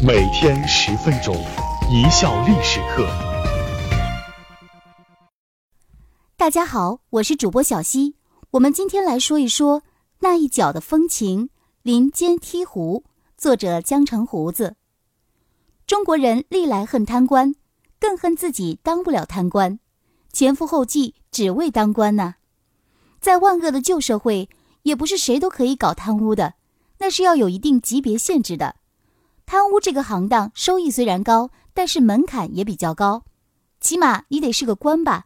[0.00, 1.34] 每天十分钟，
[1.90, 3.04] 一笑历史课。
[6.36, 8.14] 大家好，我是主播小溪。
[8.52, 9.82] 我们今天来说一说
[10.20, 11.50] 那一角的风情——
[11.82, 13.02] 林间梯湖。
[13.36, 14.76] 作者江城胡子。
[15.84, 17.56] 中国人历来恨贪官，
[17.98, 19.80] 更恨自己当不了贪官，
[20.32, 22.36] 前赴后继只为当官呢。
[23.20, 24.48] 在万恶的旧社会，
[24.82, 26.54] 也不是谁都可以搞贪污的，
[26.98, 28.76] 那是要有一定级别限制的。
[29.50, 33.22] 贪污这个行当收益虽然高，但是门槛也比较高，
[33.80, 35.24] 起码你得是个官吧。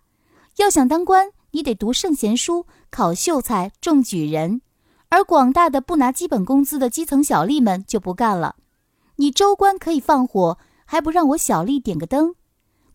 [0.58, 4.60] 要想当官，你得读圣贤书，考秀才，中举人。
[5.08, 8.54] 而广大的不拿基本工资的基层小吏们就不干了。
[9.16, 12.36] 你州官可以放火，还不让我小吏点个灯？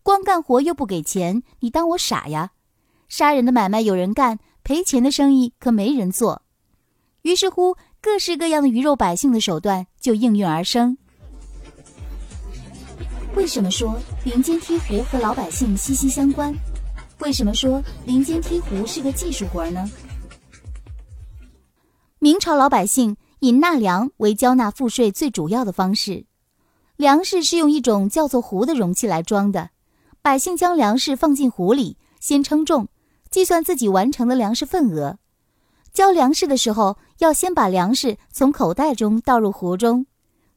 [0.02, 2.52] 光干活又不给钱，你当我傻呀？
[3.06, 6.40] 杀人的买卖有人干，赔钱的生意可没人做。
[7.20, 10.96] 于是乎，各式各样的鱼肉百姓的手段就应运而生。
[13.38, 16.52] 为什么说林间梯湖和老百姓息息相关？
[17.20, 19.88] 为什么说林间梯湖是个技术活呢？
[22.18, 26.26] 明朝老百姓以纳粮为交纳赋税最主要的方式，
[26.96, 29.70] 粮食是用一种叫做壶的容器来装的，
[30.20, 32.88] 百姓将粮食放进壶里，先称重，
[33.30, 35.16] 计算自己完成的粮食份额。
[35.92, 40.06] 交粮食的时候，要先把粮食从口袋中倒入壶中，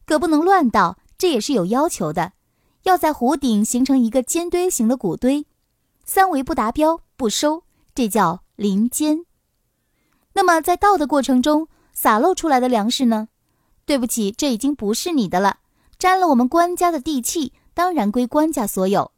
[0.07, 2.33] 可不能乱倒，这也是有要求的。
[2.83, 5.45] 要在湖顶形成一个尖堆形的谷堆，
[6.03, 9.25] 三围不达标不收，这叫林间。
[10.33, 13.27] 那么在倒的过程中洒漏出来的粮食呢？
[13.85, 15.57] 对不起，这已经不是你的了，
[15.99, 19.11] 沾了我们官家的地气，当然归官家所有。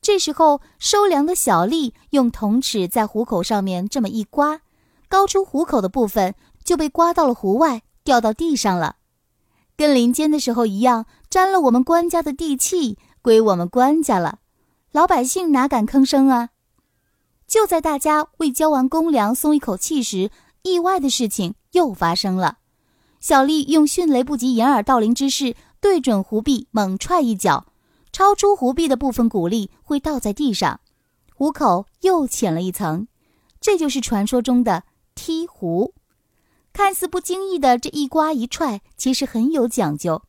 [0.00, 4.62] 这时候收粮的小吏用铜尺在壶口上面这么一刮，
[5.08, 6.34] 高出壶口的部分
[6.64, 8.96] 就被刮到了湖外，掉到地上了。
[9.76, 14.40] 跟林间的时候一样，沾了我们官家的地气，归我们官家了。
[14.90, 16.50] 老百姓哪敢吭声啊？
[17.46, 20.30] 就在大家为交完公粮松一口气时，
[20.60, 22.58] 意外的事情又发生了。
[23.18, 27.64] 小丽用迅雷不及掩耳盗铃之势，对准湖壁猛踹一脚，
[28.12, 30.80] 超出湖壁的部分谷粒会倒在地上，
[31.34, 33.08] 湖口又浅了一层。
[33.58, 34.82] 这就是传说中的
[35.14, 35.94] 踢湖。
[36.74, 40.20] 看似不经意的这一刮一踹，其实很有讲究。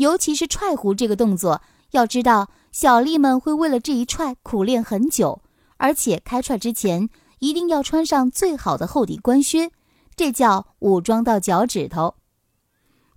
[0.00, 5.42] 尤其是踹壶这个动作，要知道小吏们会为了这一踹苦练很久，
[5.76, 9.70] 而且开踹之前一定要穿上最好的厚底官靴，
[10.16, 12.14] 这叫武装到脚趾头。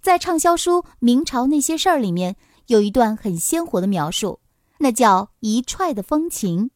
[0.01, 2.35] 在畅销书《明朝那些事儿》里面
[2.67, 4.41] 有一段很鲜活的描述，
[4.79, 6.71] 那叫一踹的风情。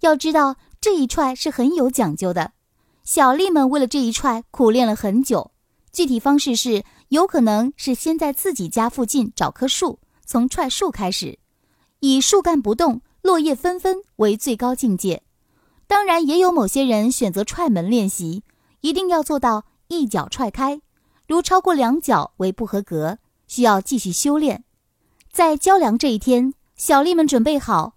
[0.00, 2.52] 要知道这一踹是很有讲究的。
[3.02, 5.52] 小吏们为了这一踹苦练了很久，
[5.90, 11.38] 具体方式是有可能是先在自己家附近找棵树，从踹树开始，
[12.00, 15.22] 以树干不动、落叶纷纷为最高境界。
[15.86, 18.42] 当然，也有某些人选择踹门练习，
[18.80, 20.80] 一定要做到一脚踹开，
[21.28, 24.64] 如超过两脚为不合格，需要继续修炼。
[25.30, 27.94] 在交粮这一天，小吏们准备好，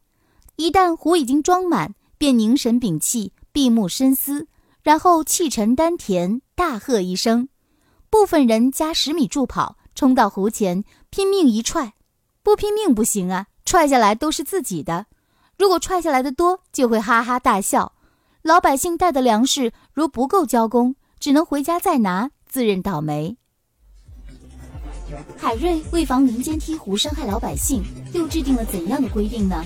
[0.56, 4.47] 一旦壶已经装满，便凝神屏气，闭目深思。
[4.81, 7.50] 然后气沉丹田，大喝一声，
[8.09, 11.94] 部分人加十米助跑，冲到湖前，拼命一踹，
[12.42, 13.47] 不拼命不行啊！
[13.66, 15.06] 踹下来都是自己的，
[15.58, 17.94] 如果踹下来的多，就会哈哈大笑。
[18.42, 23.38] 老百姓带的粮食如不够交工，只能回家再拿，自认倒霉。
[25.38, 27.84] 海瑞为防民间踢湖伤害老百姓，
[28.14, 29.64] 又制定了怎样的规定呢？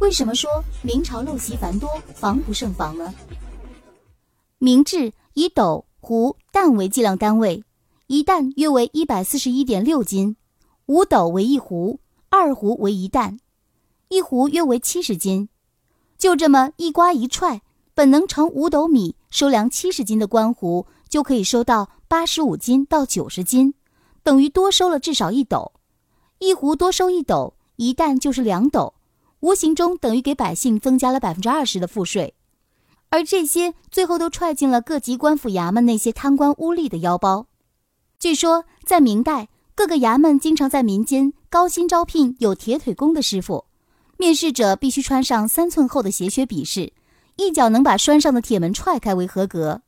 [0.00, 0.50] 为什么说
[0.82, 3.14] 明朝陋习繁多，防不胜防呢？
[4.58, 7.64] 明制以斗、壶、担为计量单位，
[8.06, 10.36] 一担约为一百四十一点六斤，
[10.86, 13.40] 五斗为一壶，二壶为一担，
[14.06, 15.48] 一壶约为七十斤。
[16.16, 17.60] 就这么一刮一踹，
[17.92, 23.74] 本能盛五斗米、收粮七十斤的官壶，就可以收到八十五斤到九十斤，
[24.22, 25.72] 等于多收了至少一斗。
[26.38, 28.94] 一壶多收一斗，一担就是两斗，
[29.40, 32.35] 无形中等于给百姓增加了百分之二十的赋税。
[33.08, 37.46] 而这些最后都踹进了各级官府衙门那些贪官污吏的腰包。
[38.18, 43.66] 据说在明代，各个衙门经常在民间高薪招聘有铁腿功的师傅，
[44.18, 46.92] 面试者必须穿上三寸厚的鞋靴笔试，
[47.36, 49.82] 一脚能把拴上的铁门踹开为合格。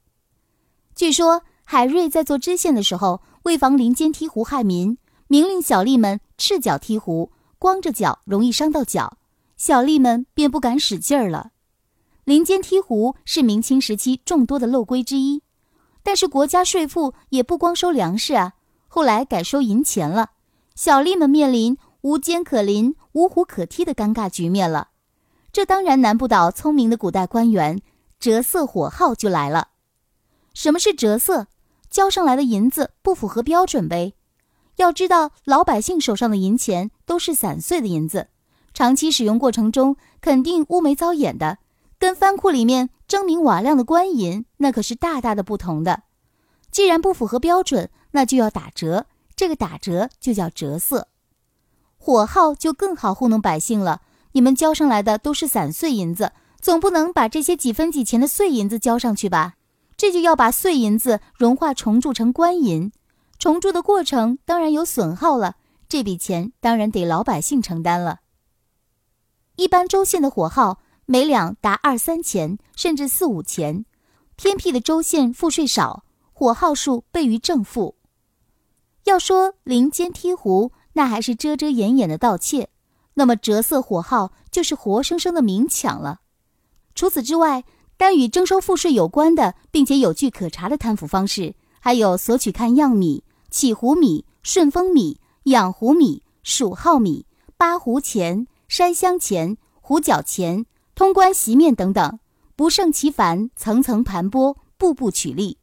[0.94, 9.19] 据说海瑞在做知县的时候，为防林间踢壶害民，明令小吏们赤脚踢壶，光着脚容易伤到脚，
[9.56, 11.50] 小吏们便不敢使劲儿了。
[12.28, 15.40] 林间梯湖是明清时期众多的漏规之一，
[16.02, 18.52] 但是国家税赋也不光收粮食啊，
[18.86, 20.32] 后来改收银钱了。
[20.75, 24.88] 小吏们面临无坚可临、无虎可踢的尴尬局面了。
[25.52, 27.80] 这当然难不倒聪明的古代官员，
[28.20, 29.69] 折色火耗就来了。
[30.52, 31.46] 什么是折色？
[31.88, 34.12] 交上来的银子不符合标准呗。
[34.76, 38.28] 要知道，老百姓手上的银钱都是散碎的银子，
[38.75, 41.56] 长期使用过程中肯定乌眉遭眼的，
[41.99, 46.03] 跟藩库里面锃明瓦亮的官银那可是大大的不同的。
[46.71, 51.09] 既然不符合标准，那就要打折，这个打折就叫折色。
[51.97, 54.03] 火耗就更好糊弄百姓了。
[54.33, 59.55] 你们交上来的都是散碎银子，总不能把这些几分几钱的碎银子交上去吧？
[59.97, 62.93] 这就要把碎银子融化重铸成官银，
[63.39, 65.56] 重铸的过程当然有损耗了，
[65.89, 68.21] 这笔钱当然得老百姓承担了。
[69.56, 70.79] 一般州县的火耗
[71.10, 73.87] 每两达二三钱，甚至四五钱；
[74.37, 77.94] 偏僻的州县赋税少，火耗数倍于正负。
[79.05, 82.69] 要说林间梯湖，那还是遮遮掩掩的盗窃。
[83.14, 86.20] 那么折色火耗就是活生生的明抢了。
[86.94, 87.64] 除此之外，
[87.96, 97.25] 单与征收赋税有关的，并且有据可查的贪腐方式，还有索取看样米、起湖米、顺风米、养湖米、数号米、
[97.56, 100.66] 八湖钱、山乡钱、胡角钱、
[100.99, 102.19] 通关席面等等，
[102.56, 105.59] 不胜其烦，层层盘剥，步步取利。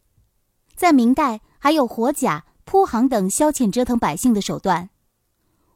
[0.78, 4.92] 在明代，还有火甲、铺行等消遣折腾百姓的手段。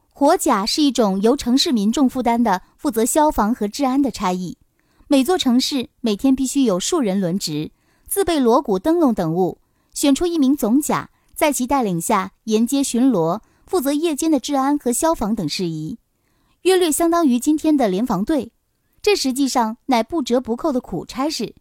[0.08, 4.58] 火甲是一种由城市民众负担的负责消防和治安的差役，
[5.10, 7.72] 每座城市每天必须有数人轮值，
[8.08, 9.60] 自备锣鼓、灯笼等物，
[9.94, 15.98] 选出一名总甲，在其带领下沿街巡逻，负责夜间的治安和消防等事宜，
[16.62, 18.54] 约略相当于今天的联防队。
[19.01, 21.56] 这实际上乃不折不扣的苦差事。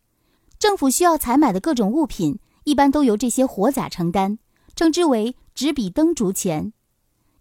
[0.58, 4.38] 政府需要采买的各种物品，一般都由这些火甲承担，
[4.74, 6.72] 称之为纸笔灯烛钱。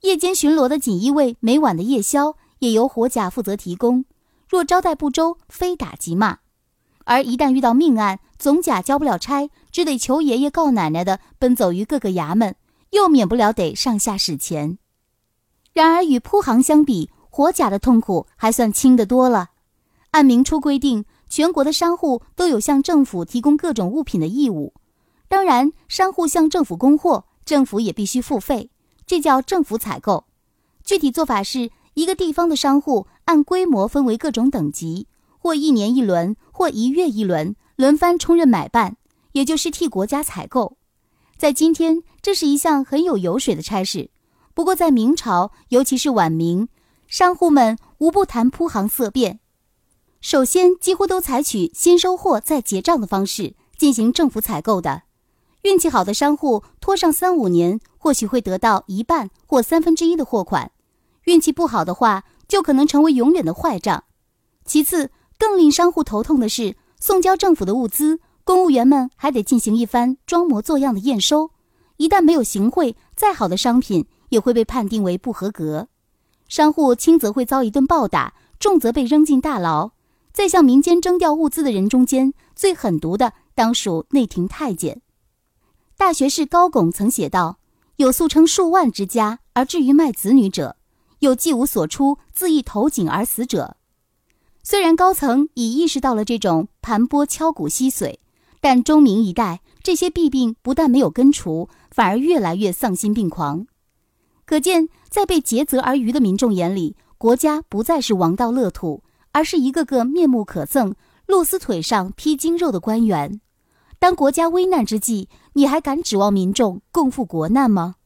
[0.02, 4.06] 夜间巡逻的锦衣卫，每晚的夜宵也由火甲负责提供。
[4.48, 6.40] 若招待不周，非打即骂。
[7.06, 12.56] 而一旦遇到命案，总甲交不了差，只得求爷爷告奶奶的奔走于各个衙门，
[12.92, 14.78] 又免不了得上下使钱。
[15.74, 19.50] 然而与铺行相比，火甲的痛苦还算轻得多了。
[20.12, 24.74] 按明初规定，全国的商户都有向政府提供各种物品的义务。
[25.28, 28.72] 当然，商户向政府供货，政府也必须付费。
[29.06, 30.26] 这叫政府采购，
[30.84, 35.08] 具体做法是一个地方的商户按规模分为各种等级，
[35.38, 38.98] 或一年一轮，或一月一轮，轮番充任买办，
[39.34, 40.78] 也就是替国家采购。
[41.38, 44.10] 在今天，这是一项很有油水的差事。
[44.54, 46.68] 不过在明朝，尤其是晚明，
[47.08, 49.40] 商户们无不谈铺行色变。
[50.20, 55.04] 首先，几乎都采取先收货再结账的方式进行政府采购的。
[55.62, 60.70] 运气好的商户拖上三五年，或许会得到一半或三分之一的货款；
[61.26, 64.06] 运气不好的话，就可能成为永远的坏账。
[64.66, 71.52] 其次，更令商户头痛的是，送交政府的物资，公务员们还得进行一番装模作样的验收。
[71.98, 75.88] 一旦没有行贿，再好的商品也会被判定为不合格。
[76.48, 79.92] 商户轻则会遭一顿暴打，重则被扔进大牢。
[80.38, 85.02] 在向民间征调物资的人中间，最狠毒的当属内廷太监。
[85.98, 87.58] 大学士高拱曾写道
[87.98, 90.76] ：“有素称数万之家而至于卖子女者，
[91.22, 93.78] 有既无所出，自缢投井而死者。”
[94.62, 98.18] 虽然高层已意识到了这种盘剥敲骨吸髓，
[98.62, 103.66] 但中明一代这些弊病不但没有根除，反而越来越丧心病狂。
[104.46, 109.02] 可见，在被劫泽而渔的民众眼里，国家不再是王道乐土，
[109.38, 110.96] 而是一个个面目可憎、
[111.28, 113.40] 露丝腿上披筋肉的官员。
[114.00, 117.98] 当国家危难之际，你还敢指望民众共赴国难吗？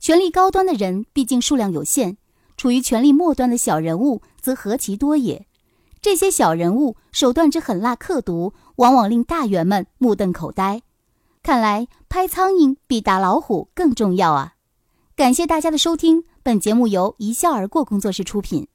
[0.00, 2.16] 权力高端的人毕竟数量有限，
[2.56, 5.46] 处于权力末端的小人物则何其多也。
[6.02, 10.82] 这些小人物手段之狠辣刻毒，往往令大员们目瞪口呆。
[11.44, 14.54] 看来拍苍蝇比打老虎更重要啊！
[15.14, 18.66] 感谢大家的收听，本节目由一笑而过工作室出品。